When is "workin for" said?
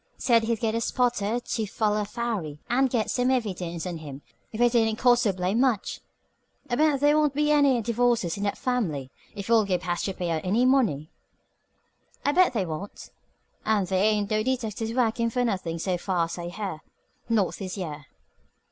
14.91-15.45